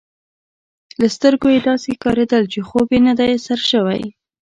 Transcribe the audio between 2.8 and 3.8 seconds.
یې نه دی سر